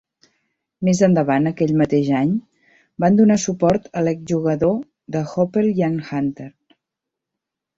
[0.87, 2.31] Més endavant, aquell mateix any,
[3.05, 4.75] van donar suport a l'exjugador
[5.17, 6.49] del Hoople Ian Hunter.